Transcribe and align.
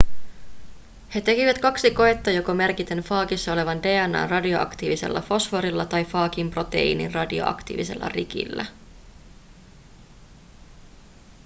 he 1.15 1.21
tekivät 1.21 1.59
kaksi 1.59 1.91
koetta 1.91 2.31
joko 2.31 2.53
merkiten 2.53 2.97
faagissa 2.97 3.53
olevan 3.53 3.83
dna:n 3.83 4.29
radioaktiivisella 4.29 5.21
fosforilla 5.21 5.85
tai 5.85 6.05
faagin 6.05 6.51
proteiinin 6.51 7.13
radioaktiivisella 7.13 8.09
rikillä 8.09 8.65